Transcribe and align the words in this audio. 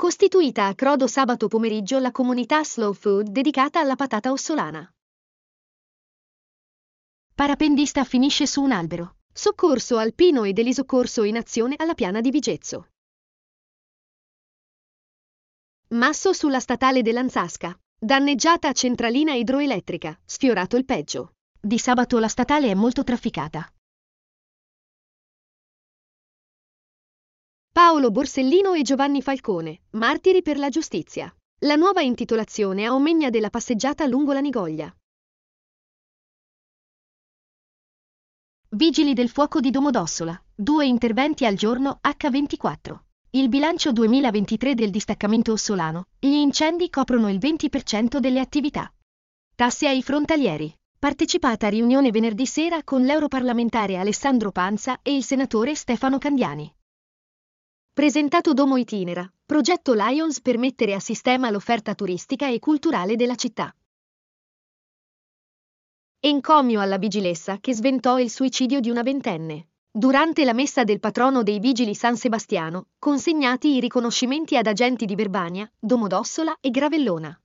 costituita 0.00 0.64
a 0.64 0.74
Crodo 0.74 1.06
sabato 1.06 1.46
pomeriggio 1.46 1.98
la 1.98 2.10
comunità 2.10 2.64
Slow 2.64 2.94
Food 2.94 3.28
dedicata 3.28 3.80
alla 3.80 3.96
patata 3.96 4.32
ossolana. 4.32 4.90
Parapendista 7.34 8.04
finisce 8.04 8.46
su 8.46 8.62
un 8.62 8.72
albero. 8.72 9.16
Soccorso 9.30 9.98
alpino 9.98 10.44
ed 10.44 10.58
elisoccorso 10.58 11.22
in 11.24 11.36
azione 11.36 11.74
alla 11.76 11.92
piana 11.92 12.22
di 12.22 12.30
Vigezzo. 12.30 12.88
Masso 15.88 16.32
sulla 16.32 16.60
statale 16.60 17.02
dell'Anzasca. 17.02 17.78
Danneggiata 17.98 18.72
centralina 18.72 19.34
idroelettrica, 19.34 20.18
sfiorato 20.24 20.78
il 20.78 20.86
peggio. 20.86 21.32
Di 21.60 21.78
sabato 21.78 22.18
la 22.18 22.28
statale 22.28 22.70
è 22.70 22.74
molto 22.74 23.04
trafficata. 23.04 23.70
Paolo 27.72 28.10
Borsellino 28.10 28.74
e 28.74 28.82
Giovanni 28.82 29.22
Falcone, 29.22 29.82
martiri 29.90 30.42
per 30.42 30.58
la 30.58 30.70
giustizia. 30.70 31.32
La 31.60 31.76
nuova 31.76 32.00
intitolazione 32.00 32.84
a 32.84 32.92
omegna 32.92 33.30
della 33.30 33.48
passeggiata 33.48 34.06
lungo 34.06 34.32
la 34.32 34.40
Nigoglia. 34.40 34.92
Vigili 38.70 39.12
del 39.12 39.28
fuoco 39.28 39.60
di 39.60 39.70
Domodossola, 39.70 40.42
due 40.52 40.84
interventi 40.84 41.46
al 41.46 41.54
giorno 41.54 42.00
H24. 42.02 42.98
Il 43.30 43.48
bilancio 43.48 43.92
2023 43.92 44.74
del 44.74 44.90
distaccamento 44.90 45.52
ossolano, 45.52 46.06
gli 46.18 46.26
incendi 46.26 46.90
coprono 46.90 47.30
il 47.30 47.38
20% 47.38 48.18
delle 48.18 48.40
attività. 48.40 48.92
Tasse 49.54 49.86
ai 49.86 50.02
frontalieri. 50.02 50.76
Partecipata 50.98 51.68
a 51.68 51.70
riunione 51.70 52.10
venerdì 52.10 52.46
sera 52.46 52.82
con 52.82 53.04
l'europarlamentare 53.04 53.96
Alessandro 53.96 54.50
Panza 54.50 54.98
e 55.02 55.14
il 55.14 55.22
senatore 55.22 55.76
Stefano 55.76 56.18
Candiani. 56.18 56.74
Presentato 58.00 58.54
Domo 58.54 58.78
Itinera, 58.78 59.30
progetto 59.44 59.92
Lions 59.92 60.40
per 60.40 60.56
mettere 60.56 60.94
a 60.94 61.00
sistema 61.00 61.50
l'offerta 61.50 61.94
turistica 61.94 62.48
e 62.48 62.58
culturale 62.58 63.14
della 63.14 63.34
città. 63.34 63.76
Encomio 66.18 66.80
alla 66.80 66.96
vigilessa 66.96 67.58
che 67.60 67.74
sventò 67.74 68.18
il 68.18 68.30
suicidio 68.30 68.80
di 68.80 68.88
una 68.88 69.02
ventenne. 69.02 69.68
Durante 69.90 70.46
la 70.46 70.54
messa 70.54 70.82
del 70.82 70.98
patrono 70.98 71.42
dei 71.42 71.58
vigili 71.58 71.94
San 71.94 72.16
Sebastiano, 72.16 72.86
consegnati 72.98 73.74
i 73.76 73.80
riconoscimenti 73.80 74.56
ad 74.56 74.66
agenti 74.66 75.04
di 75.04 75.14
Verbania, 75.14 75.70
Domodossola 75.78 76.56
e 76.58 76.70
Gravellona. 76.70 77.38